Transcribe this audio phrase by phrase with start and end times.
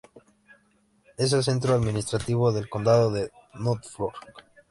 [1.15, 4.15] Es el centro administrativo del condado de Norfolk.